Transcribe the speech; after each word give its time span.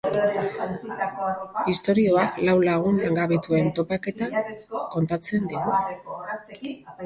Istorioak 1.73 2.41
lau 2.49 2.57
lagun 2.69 2.99
langabetuen 3.05 3.71
topaketa 3.77 4.33
kontatzen 4.97 5.49
digu. 5.55 5.81